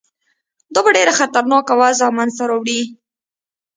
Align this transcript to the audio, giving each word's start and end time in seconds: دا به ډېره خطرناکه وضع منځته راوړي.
دا 0.73 0.79
به 0.85 0.89
ډېره 0.97 1.13
خطرناکه 1.19 1.73
وضع 1.81 2.07
منځته 2.17 2.43
راوړي. 2.49 2.81